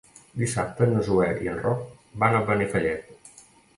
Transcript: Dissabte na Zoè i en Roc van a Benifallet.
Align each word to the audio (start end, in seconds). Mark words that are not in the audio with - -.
Dissabte 0.43 0.87
na 0.93 1.03
Zoè 1.09 1.27
i 1.47 1.49
en 1.53 1.61
Roc 1.67 1.85
van 2.25 2.39
a 2.39 2.43
Benifallet. 2.49 3.45